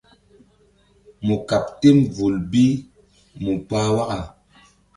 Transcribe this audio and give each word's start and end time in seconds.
Mu 1.25 1.35
kaɓ 1.47 1.63
tem 1.79 1.97
vul 2.15 2.35
bi 2.51 2.63
mu 3.43 3.51
pah 3.67 3.87
waka. 3.95 4.17